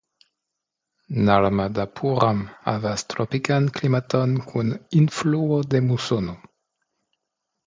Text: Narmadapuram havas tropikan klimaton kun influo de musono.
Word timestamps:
Narmadapuram 1.27 2.39
havas 2.69 3.03
tropikan 3.15 3.69
klimaton 3.77 4.35
kun 4.49 4.73
influo 5.03 5.61
de 5.75 5.85
musono. 5.93 6.37